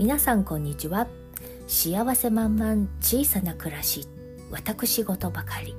[0.00, 1.08] 皆さんこんにちは。
[1.66, 4.08] 幸せ満々小さな暮らし。
[4.50, 5.76] 私事ばかり。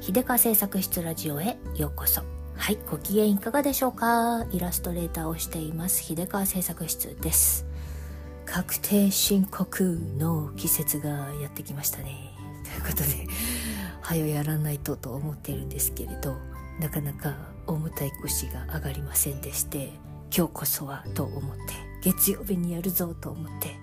[0.00, 2.22] 秀川製作室ラジオへようこそ。
[2.54, 4.46] はいご機嫌いかがでしょうか？
[4.52, 6.04] イラストレーターをしています。
[6.04, 7.66] 秀川製作室です。
[8.44, 12.32] 確定申告の季節がやってきましたね。
[12.62, 13.26] ということで
[14.00, 16.36] 早やらないとと思っているんですけれど
[16.78, 17.34] なかなか
[17.66, 19.92] 重たい腰が上がりませんでして
[20.32, 23.74] 今日こそはと思って月曜日にやるぞと思って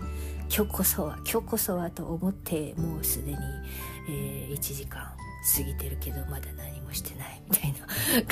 [0.56, 3.38] 今日こそは今日こそはと思ってもうすでに、
[4.08, 5.02] えー、1時間
[5.58, 7.80] 過ぎてるけどまだ何もしてないみたいな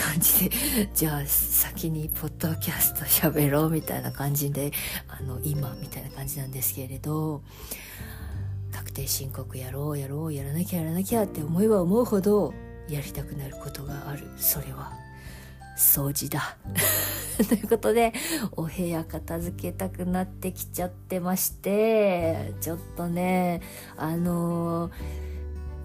[0.01, 4.71] 感じでじゃあ先にポッドキャスト喋ろうみたいな感じで
[5.09, 7.41] あの今みたいな感じなんですけれど
[8.71, 12.53] 確定申告やろうやろうやらなきゃやらなきゃって思えば思うほど
[12.87, 14.23] やりたくなることがある。
[14.37, 15.10] それは。
[15.81, 16.57] 掃除だ。
[17.49, 18.13] ということで
[18.55, 23.61] お部屋片付けたくなってきちゃってましてちょっとね
[23.97, 24.91] あのー、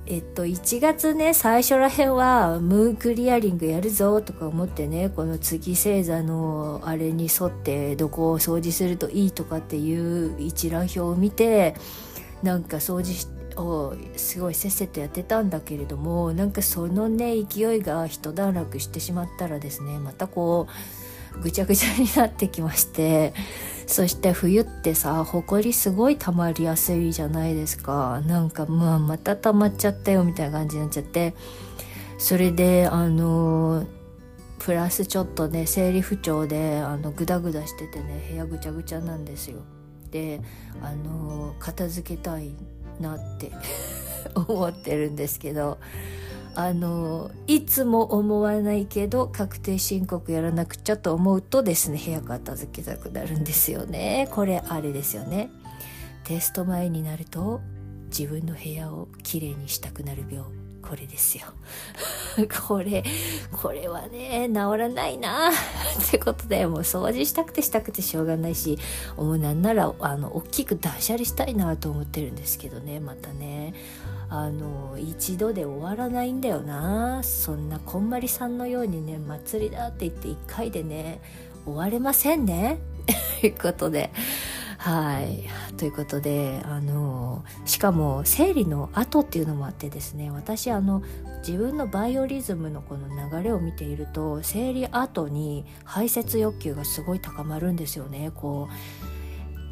[0.07, 11.75] えっと1月ね最初らへんはムークリアリングやるぞとか思ってねこの月星座のあれに沿ってどこを掃除するといいとかっていう一覧表を見て
[12.43, 20.67] なんか掃除してをすごいせっせとやってたんだけれどもなんかそのね勢いが一段落してしまったらですねまたこ
[21.37, 23.35] うぐちゃぐちゃになってきまして
[23.87, 28.21] そして冬ってさほこりすごい溜まりやすいじゃないですか。
[28.27, 31.35] なんかまあまた溜まっちゃったよみたいな感じになっちゃって
[32.19, 33.87] それであの
[34.59, 39.61] プラスちょっとね生理不調であのグダグダしててね部屋ぐちゃぐちゃなんですよ。
[40.11, 40.41] で
[40.83, 42.55] あの片付けたい
[43.01, 43.53] なって
[44.35, 45.79] 思ってるんですけど
[46.55, 54.29] あのいつも思わないけど確定申告やらなくちゃと思うとですね部屋片付けたくなるんですよね。
[54.31, 55.51] これあれですよね。
[56.25, 57.61] テスト前になると
[58.07, 60.66] 自分の部屋をきれいにしたくなる病。
[60.89, 61.47] これですよ。
[62.69, 63.03] これ
[63.51, 65.51] これはね治らないな。
[65.51, 65.53] っ
[66.11, 68.79] てことでもう掃除したくてしたくてしょうがないし
[69.17, 73.75] もうなんならあの大きく断捨離したいなと思ってるんですけどねまたね。
[74.29, 77.23] あの一度で終わらないんだよな。
[77.23, 81.21] そんなこんまりさんのようにね祭りだって言って1回でね
[81.65, 82.79] 終われませんね。
[83.41, 84.11] ということで
[84.87, 85.43] はい。
[85.79, 91.03] ということで、あの、しかも生理の後っていうのもあってですね、私、あの、
[91.39, 98.31] 自分のバイオリズムのこの流れを見ていると、生理後に排泄欲求がすごい高まるんですよね。
[98.33, 99.16] こう、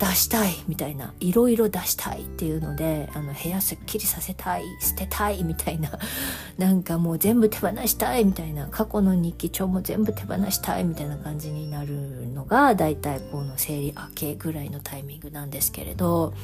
[0.07, 5.91] 出したいみたいないろいろ出したいっていうのであの部屋すっきりさせたい捨てたいみたいな
[6.59, 16.35] なんかもう全部手放したいみたいな過去の日記帳も全部手放したいみたいな感じになるのがだいたいこの生理明けぐらいのタイミングなんですけれど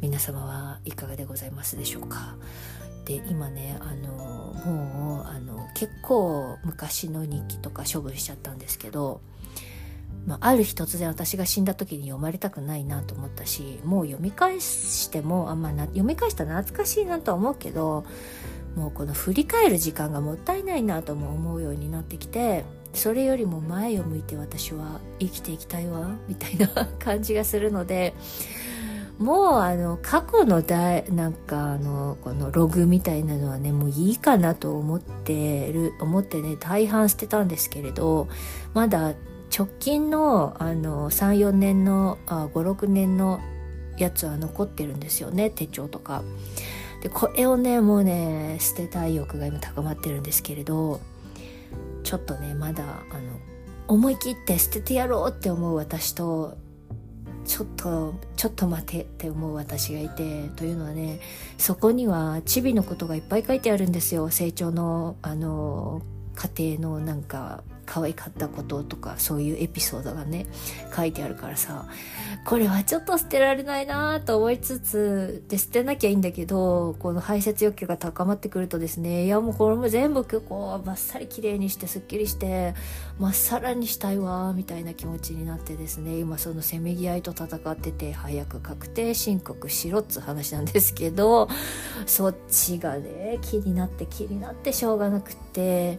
[0.00, 2.36] 皆様はいかがでございますでしょうか？
[3.06, 4.12] で今ねあの
[4.64, 9.20] もうあの結構昔の日記とか処分しちゃったんですけど
[10.26, 18.04] まあ、ある日突然私が死んだ時に読まれたくないなと思ったしもう読み返してもあんまな読み返したら懐かしいなとは思うけど
[18.76, 28.14] もうこの振り返る時間がもったいないなとも思うようになってきてそれよりも前を向いて私は生きていきたいわみたいな感じがするので
[29.18, 38.28] もうあの過去のだなんかあのこのログみたいなのはねもういいかなと思ってる思ってね大半捨てたんですけれど
[38.72, 39.14] まだ
[39.56, 43.40] 直近のあの34年の56年の
[43.98, 46.22] やつは残ってるんですよね手帳とか。
[47.02, 51.00] でこれをねもうね捨てたい欲が今高まってるんですけれど
[52.02, 53.40] ちょっとねまだあの
[53.88, 56.56] 思い切って捨ててやろうって思う私と
[57.46, 61.20] ちょっとちょっと待てって思う私がいてというのはね
[61.58, 66.02] そこにはチビのことがいっぱい書いてあるんですよ成長のあの
[66.56, 70.46] 家庭のなんか可愛かったこととかそういうエピソードがね
[70.94, 71.88] 書いてあるからさ
[72.44, 82.74] これはちょっと捨てられないなと思いつつで捨てなきゃいいんだけどこの排泄欲求が高まってくるとですねいやもうこれも全部こうバッサリ綺麗にしてすっきりして
[83.18, 91.48] まっさらにしたいわみたいな気持ちになってですね今そのせめぎ合いと戦ってて早く確定申告しろっつ話なんですけど
[92.06, 95.98] そっちがね気になって気になってしょうがなくって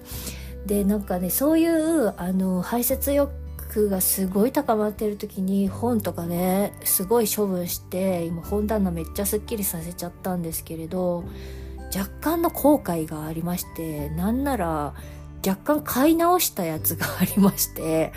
[0.65, 11.23] でなんかねそういうあの排泄欲がすごい高まってる時に本とかねすごい処分して今本棚めっちゃすっきりさせちゃったんですけれど
[11.95, 14.93] 若干の後悔がありましてなんなら
[15.45, 18.13] 若干買い直したやつがありまして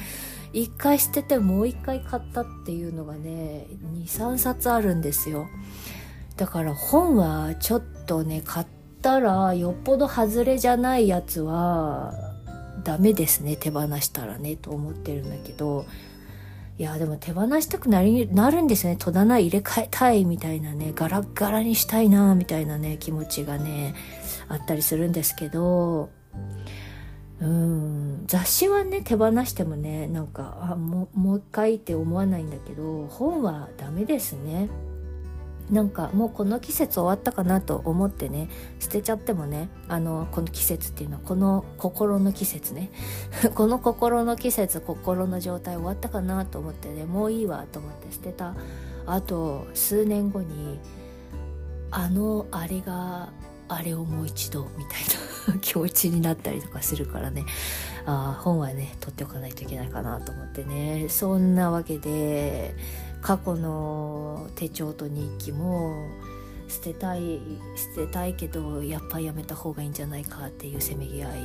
[0.52, 3.66] 一回捨ててもう一回買ったっていうのがね
[4.04, 5.48] 23冊あるんですよ。
[6.36, 8.66] だから本はちょっとね買っ
[9.02, 12.23] たらよっぽど外れじゃないやつは
[12.84, 15.86] ダメですね手放したらねと思ってるんだけど。
[16.76, 18.96] いやでも手放したくなりなるんですよね。
[18.98, 20.92] 戸棚入れ替えたいみたいなね。
[20.92, 23.94] ガラッガラにしたいなみたいなね気持ちがね
[24.48, 26.10] あったりするんですけど。
[27.40, 28.24] うん。
[28.26, 34.68] 雑誌はね手放してもねなんかあもう一回って思わないんだけど本はダメですね。
[35.70, 38.48] なんかもうこの季節終わったかなと思ってね
[38.80, 42.90] 捨てちゃってもねあのこの季節っていうのはこの心の季節ね。
[43.54, 48.54] この心の季節心の状態終わったかなと思ってねもういいわと思って捨てた。
[49.06, 50.78] あと数年後に
[51.90, 53.32] あのあれが
[53.68, 57.44] あれをもう一度みたいな 気持ちになったりとかするからね。
[58.06, 61.06] あ本はね取っておかないといけないかなと思ってね。
[61.08, 62.74] そんなわけで
[63.24, 66.10] 過去の手帳と日記も
[66.68, 67.40] 捨てたい
[67.74, 71.40] 捨てたいけどやっぱやめた方がいいんじゃないかっていうせめぎ合い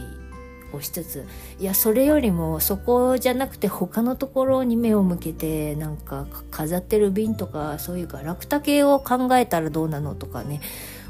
[0.74, 1.26] をしつつ
[1.58, 10.60] いやそれよりもそこじゃなくて他のところに目を向けてなんか飾ってる瓶とかそういうガラクタ系を考えたらどうなのとかね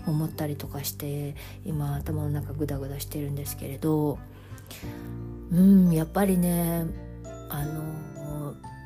[0.05, 4.19] 思ったりとかして今頭の中グダグダしてるんですけれど
[5.51, 6.85] うんやっぱりね
[7.49, 8.08] あの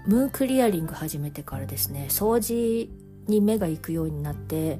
[0.05, 2.89] ムーンクリアリング始めてからですね掃除
[3.27, 4.79] に目が行くようになって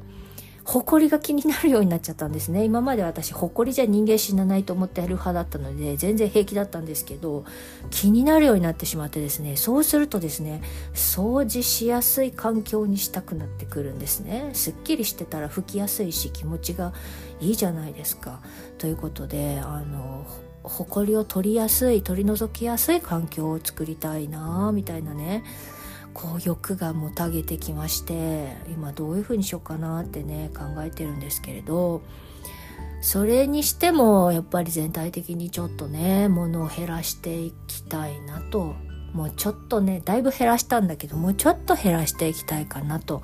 [0.66, 2.64] 埃が気になるようになっちゃったんですね。
[2.64, 7.44] 今まで私埃じゃ人間死なないと思ってやる派だったので全然平気だったんですけど
[7.90, 10.62] 気になるようになってしまってですねそうするとですね
[10.94, 14.52] 掃除しやすい環境にしたくなってくるんですね。
[14.54, 16.94] すっきりしてたら拭きやすいし気持ちが
[17.42, 18.40] いいじゃないですか。
[18.78, 20.26] ということであの
[20.64, 25.44] 埃を取りやすい取り除きやすい環境を作りたいなみたいなね。
[26.14, 32.02] こう欲がもたげてきまして今どういう風にしようかなってね考えてるんですけれど。
[33.02, 38.76] それにしてもやっぱり全体的にちょっとね物を減らしていきたいなと。
[39.12, 43.22] もうちょっとねだいぶ減らしたんだけどもうちょっと減らしていきたいかなと。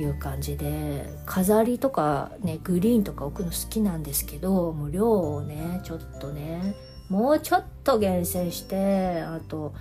[0.00, 6.74] いう感じで飾りとかねグリーンとか置くの好きなんですけどもう量をねちょっとね
[7.08, 9.74] もうちょっと厳選してあと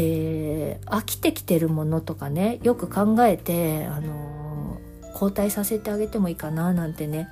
[0.00, 7.28] えー、飽きてきてるものとかねよく考えて、あのー、交代させてあげてもいいかななんてね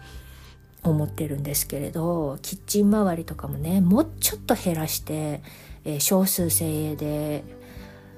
[0.83, 5.43] 思ってるんですけれどキッチン周りとかもねもうちょっと減らして、
[5.85, 7.45] えー、少数精鋭で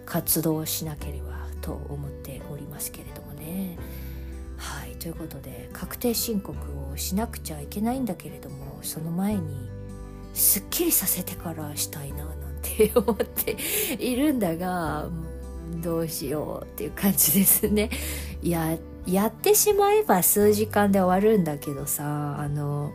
[0.07, 1.28] 活動しなければ
[1.69, 3.77] と思っておりますけれどもね。
[4.57, 6.59] はいということで確定申告
[6.91, 9.69] をしなくちゃいけないんだけれどもその前に
[10.35, 13.57] すっきりさせてからしたいななんて 思って
[14.01, 15.09] いるんだが
[15.81, 17.91] どうしようっていう感じですね。
[18.43, 22.93] ややってしまえば数時間で終わるんだけどさあの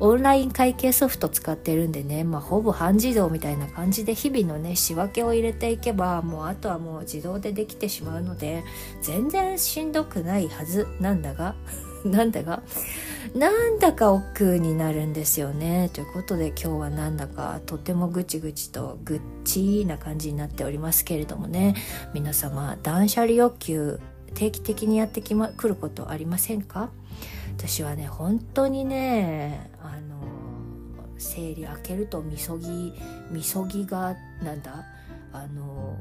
[0.00, 8.64] オンライン会計ソフト使ってるんでね、まあ、ほぼ半自動みたいな感じで日々のね仕分けを入れていけばもうあとはもう自動でできてしまうので
[9.02, 11.54] 全然しんどくないはずなんだが
[12.04, 12.62] なんだが
[13.34, 15.90] なんだか億劫になるんですよね。
[15.92, 21.74] ということで今日はなんだかとてもぐちぐちとぐっちーな感じになっておりますけれどもね。
[22.14, 24.00] 皆様断捨離欲求
[24.34, 26.90] 定期的にやってきまくることありませんか？
[27.56, 30.20] 私はね本当にねあの
[31.18, 32.92] 整理開けるとみそぎ
[33.30, 34.84] みそぎがなんだ
[35.32, 35.96] あの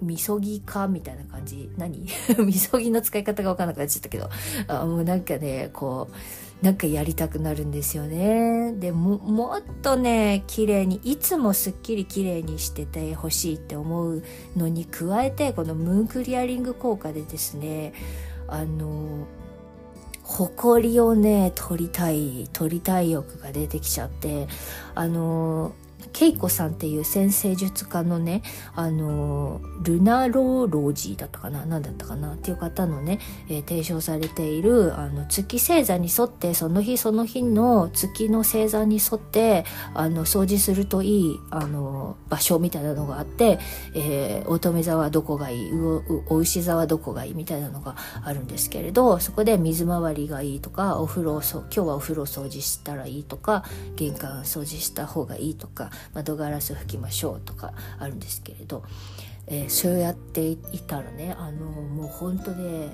[0.00, 1.70] みそぎかみたいな感じ。
[1.76, 2.06] 何？
[2.44, 4.28] みそぎの使い方が分かんなくなっちゃったけど。
[4.66, 8.72] あもうなんかねこうなんかやりたくなるんですよね。
[8.72, 14.22] でももっとね綺麗にいつもすっきり綺麗にしててほしいって思う
[14.56, 17.92] のに加えてこのムーンクリアリング効果でですね
[18.48, 19.26] あの
[20.30, 24.46] 誇りをね取りたい取りたい欲が出てきちゃって
[24.94, 25.89] あのー
[26.26, 28.42] イコさんっていう先生術家のね、
[28.74, 39.64] あの、ルナローロージーだったかな何だったかなっていう方のね、えー、提唱されている、あの、月星座に沿って、その日その日の月の星座に沿って、
[39.94, 43.58] あの、掃除するといい、あの、場所みたいなのがあって、
[43.94, 45.72] えー、乙女座はどこがいい、
[46.28, 53.64] お牛座はどこがいいみたいなのがあるんですけれど、そこで水回りがいいとか、お風呂を、今日はお風呂掃除したらいいとか、
[53.96, 58.84] 玄関掃除した方がいいとか、窓ガラス拭きましょうとかあるんですけれど、
[59.46, 60.56] えー、そうやってい
[60.86, 62.90] たらねあのもう本当で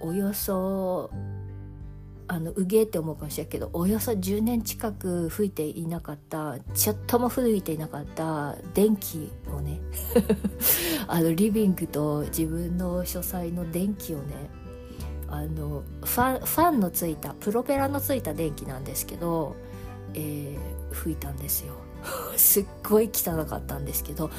[0.00, 1.10] およそ
[2.28, 9.80] あのうげーって思うかもしれないけどおよそ10年近く吹いていなかったちょっとも吹いていなかった電気をね
[11.06, 14.50] あのリビングと自分の書斎の電気をね
[15.28, 19.56] あのファファンのついたプロペラのついた電気なんですけど、
[20.16, 21.74] えー、吹いたんですよ。
[22.36, 24.30] すっごい汚かったんですけど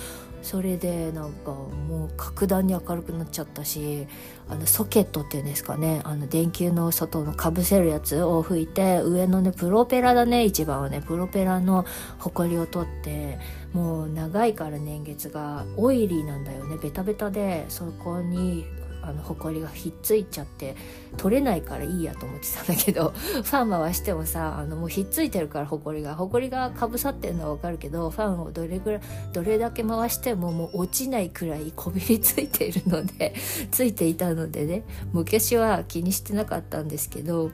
[0.41, 4.07] それでなんかもう格段に明るくなっちゃったし
[4.47, 11.85] あのソケットっていうんですかねあの電球の外のかぶせるやつを吹いて上のねプロペラだね一番はねプロペラの
[12.19, 13.39] ほこりを取って
[13.73, 18.65] もう長いから年月がオイリーなんだよねベタベタでそこに
[19.07, 20.75] あの埃がひっついちゃって
[21.15, 33.33] 取れないからいいやと思ってたんだけど ファン回してもさあのもうひっついてるから埃が埃がかぶさってるのはわかるけどファンをどれぐらいどれだけ回してももう落ちないくらいこびりついているので
[33.71, 34.83] ついていたのでね
[35.13, 37.51] 昔は気にしてなかったんですけど、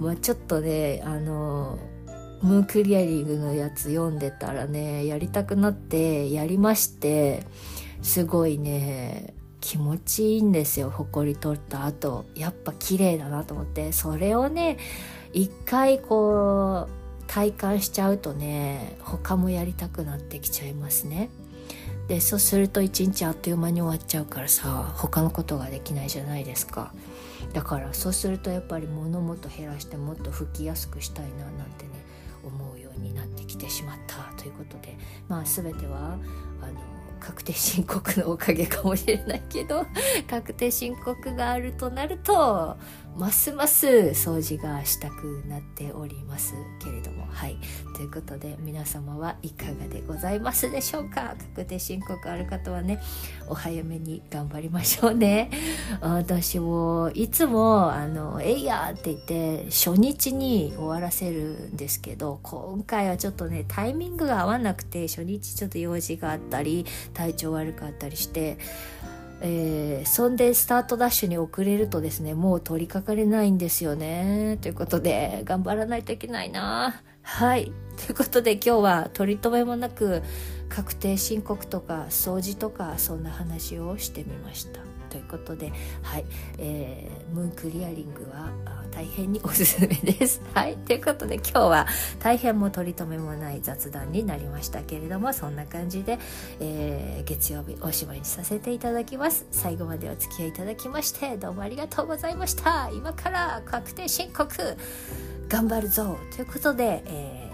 [0.00, 1.78] まあ、ちょっとねあの
[2.42, 7.44] ムーンクリアリングのやつ読んでたらねやりたくなってやりまして
[8.02, 9.35] すごいね
[9.66, 12.24] 気持ちいいんですよほこり取った後。
[12.36, 13.90] やっぱ綺麗だなと思って。
[13.90, 14.78] それをね
[15.32, 21.30] 一回こう体感しちゃうとね他もやりたくなってきちゃいますね。
[22.06, 26.92] でそうすると一日あっという間に終わっちゃうからさ他のことができないじゃないですか。
[27.52, 31.90] だからそうするとやっぱり物もっと減らしてもっと拭きやすくしたいななんてね
[32.44, 34.96] 思うようになってきてしまったということで。
[35.26, 36.18] まあ全ては
[36.62, 36.95] あの
[37.26, 39.84] 確定申告のおかげかもしれないけど
[40.30, 42.76] 確定申告があるとなると
[43.18, 46.54] ますます掃除がしたくなっております
[46.84, 47.26] けれども。
[47.30, 47.56] はい。
[47.96, 51.34] ということで皆様はいかがでございますでしょうか？
[51.54, 53.00] 確定申告ある方はね
[53.48, 55.50] お早めに頑張りましょうね。
[56.00, 68.58] 私もいつもあの「えいや!」って言って初日に終わらせるんですけど今回はちょっとねタイミングが合わなくて初日ちょっと用事があったり体調悪かったりして
[69.40, 74.58] えー、そんでスタートダッシュに遅れるとですね、もう取りかかれないんですよね。
[74.62, 77.02] ということで、頑張らないといけないな。
[77.22, 77.72] はい。
[77.96, 80.22] ということで今日は取り留めもなく
[80.68, 84.85] 確定申告とか掃除とかそんな話をしてみました。
[85.16, 86.24] ということで、はい、
[86.58, 88.50] えー、ムーンクリアリングは
[88.90, 90.42] 大変におすすめです。
[90.52, 91.86] はい、ということで今日は
[92.20, 96.18] 大変も取り留めもない雑談になりましたけれども、そんな感じで、
[96.60, 99.46] えー、月曜日おしまいにさせていただきます。
[99.50, 102.90] 最後までお付き合いいただきましてどうもありがとうございました。
[102.90, 104.76] 今から確定申告
[105.48, 107.50] 頑張るぞということで、え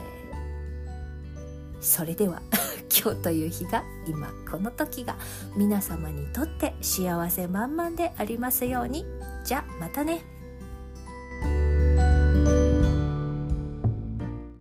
[1.78, 2.42] ー、それでは
[2.92, 5.16] 今日という日が今この時が
[5.56, 9.06] 皆様にとって幸せ満々でありますように。
[9.44, 10.41] じゃあまたね。